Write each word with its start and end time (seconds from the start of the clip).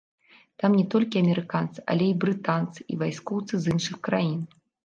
Там 0.63 0.71
не 0.79 0.85
толькі 0.93 1.19
амерыканцы, 1.25 1.79
але 1.95 2.05
і 2.13 2.17
брытанцы, 2.25 2.79
і 2.95 3.01
вайскоўцы 3.03 3.53
з 3.67 3.75
іншых 3.75 3.95
краін. 4.09 4.37